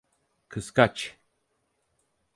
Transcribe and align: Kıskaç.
Kıskaç. 0.49 1.15